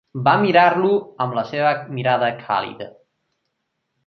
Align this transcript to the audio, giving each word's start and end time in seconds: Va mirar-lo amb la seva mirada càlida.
Va 0.27 0.31
mirar-lo 0.43 0.93
amb 1.25 1.37
la 1.39 1.43
seva 1.51 1.75
mirada 1.99 2.31
càlida. 2.41 2.89